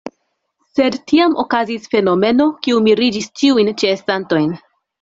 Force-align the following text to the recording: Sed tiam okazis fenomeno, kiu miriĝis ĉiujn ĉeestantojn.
Sed 0.77 0.97
tiam 1.11 1.35
okazis 1.43 1.85
fenomeno, 1.93 2.49
kiu 2.65 2.81
miriĝis 2.89 3.31
ĉiujn 3.43 3.73
ĉeestantojn. 3.83 4.53